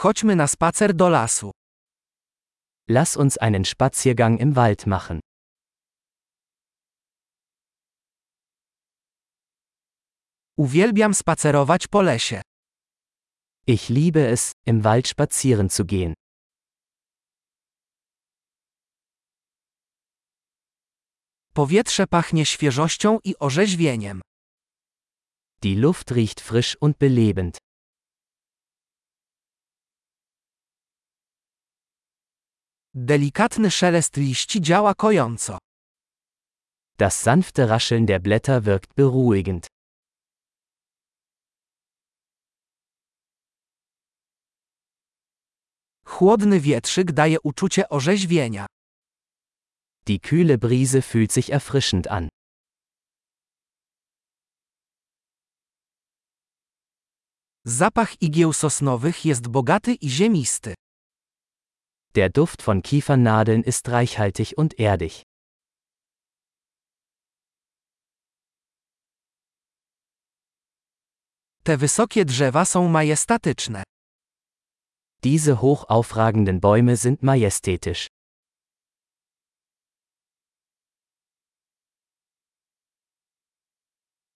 [0.00, 1.50] Chodźmy na spacer do lasu.
[2.88, 5.20] Lass uns einen Spaziergang im Wald machen.
[10.56, 12.42] Uwielbiam spacerować po lesie.
[13.66, 16.14] Ich liebe es, im Wald spazieren zu gehen.
[21.54, 24.20] Powietrze pachnie świeżością i orzeźwieniem.
[25.62, 27.69] Die Luft riecht frisch und belebend.
[32.94, 35.58] Delikatny szelest liści działa kojąco.
[36.98, 39.66] Das sanfte Rascheln der Blätter wirkt beruhigend.
[46.04, 48.66] Chłodny wietrzyk daje uczucie orzeźwienia.
[50.06, 52.28] Die kühle Brise fühlt sich erfrischend an.
[57.64, 60.74] Zapach igieł sosnowych jest bogaty i ziemisty.
[62.16, 65.22] Der Duft von Kiefernadeln ist reichhaltig und erdig.
[71.62, 73.82] Te wysokie drzewa są majestatyczne.
[75.22, 78.06] Diese hoch aufragenden Bäume sind majestätisch.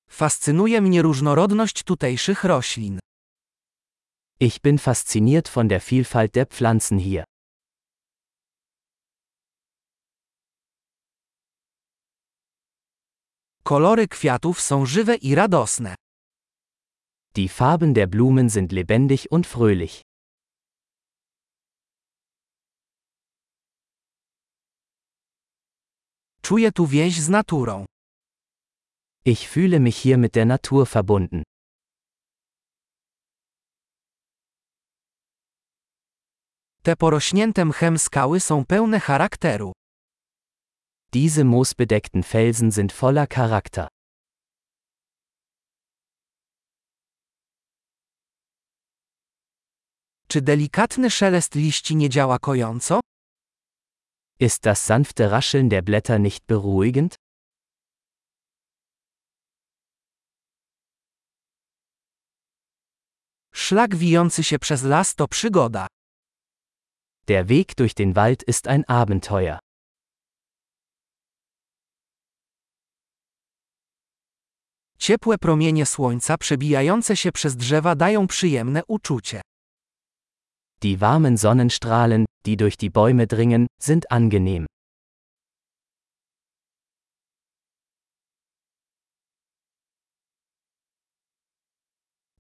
[0.09, 2.99] Fascynuje mnie różnorodność tutejszych roślin.
[4.41, 7.25] Ich bin fasziniert von der Vielfalt der Pflanzen hier.
[13.67, 15.95] Kolory kwiatów są żywe i radosne.
[17.35, 20.03] Die Farben der Blumen sind lebendig und fröhlich.
[26.43, 27.85] Czuję tu więź z naturą.
[29.25, 31.43] Ich fühle mich hier mit der Natur verbunden.
[36.83, 39.73] Te porośnięte mchem skały są pełne charakteru.
[41.15, 43.89] Diese moosbedeckten Felsen sind voller Charakter.
[50.29, 53.01] Czy delikatny szelest liści nie działa kojąco?
[54.41, 57.15] Ist das sanfte Rascheln der Blätter nicht beruhigend?
[63.53, 65.87] Szlak wijący się przez las to przygoda.
[67.27, 69.64] Der Weg durch den Wald ist ein Abenteuer.
[75.05, 79.41] Ciepłe promienie słońca przebijające się przez drzewa dają przyjemne uczucie.
[80.81, 84.67] Die warmen Sonnenstrahlen, die durch die Bäume dringen, sind angenehm.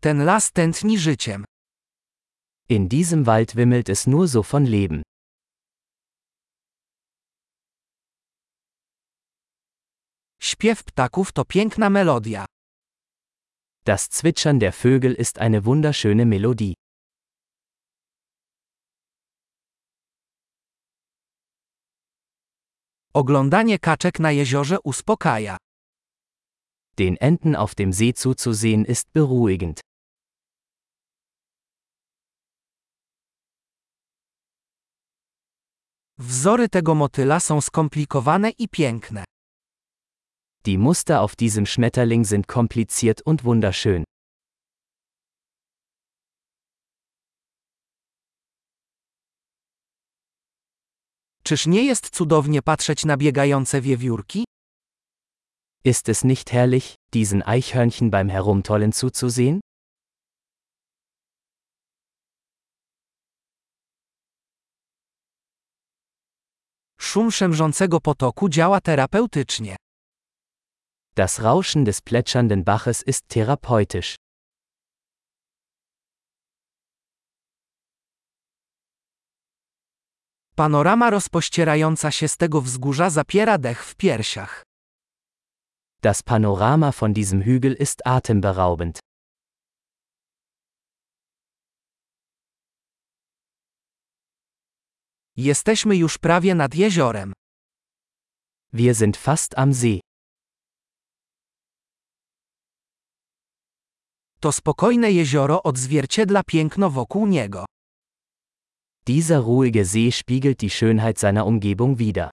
[0.00, 1.44] Ten las tętni życiem.
[2.68, 5.02] In diesem Wald wimmelt es nur so von Leben.
[10.40, 12.53] Śpiew ptaków to piękna melodia.
[13.86, 16.74] Das Zwitschern der Vögel ist eine wunderschöne Melodie.
[23.14, 25.56] Oglądanie kaczek na jeziorze uspokaja.
[26.98, 29.80] Den Enten auf dem See zuzusehen ist beruhigend.
[36.18, 39.24] Wzory tego motyla są skomplikowane i piękne.
[40.66, 44.04] Die Muster auf diesem Schmetterling sind kompliziert und wunderschön.
[51.44, 54.44] Czyż nie jest cudownie patrzeć na biegające wiewiórki?
[55.84, 59.60] Ist es nicht herrlich, diesen Eichhörnchen beim Herumtollen zuzusehen?
[66.98, 69.76] Szum szemrzącego potoku działa terapeutycznie.
[71.16, 74.16] Das Rauschen des plätschernden Baches ist therapeutisch.
[80.56, 84.62] Panorama rozpościerająca się z tego wzgórza zapiera dech w piersiach.
[86.02, 88.98] Das Panorama von diesem Hügel ist atemberaubend.
[95.36, 97.32] Jesteśmy już prawie nad jeziorem.
[98.72, 100.00] Wir sind fast am See.
[104.44, 107.64] To spokojne jezioro odzwierciedla piękno wokół niego.
[109.06, 112.30] Dieser ruhige See spiegelt die Schönheit seiner Umgebung wider.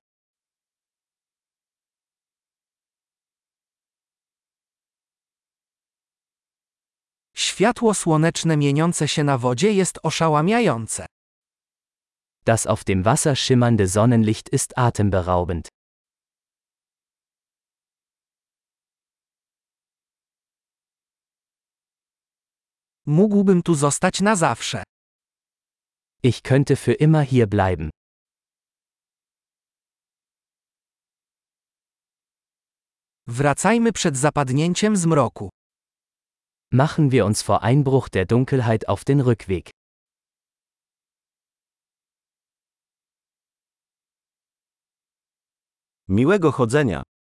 [7.34, 11.06] Światło słoneczne mieniące się na wodzie jest oszałamiające.
[12.46, 15.68] Das auf dem Wasser schimmernde Sonnenlicht ist atemberaubend.
[23.12, 24.84] Mógłbym tu zostać na zawsze.
[26.24, 27.90] Ich könnte für immer hier bleiben.
[33.28, 35.50] Wracajmy przed zapadnięciem zmroku.
[36.72, 39.70] Machen wir uns vor Einbruch der Dunkelheit auf den Rückweg.
[46.08, 47.04] Miłego chodzenia.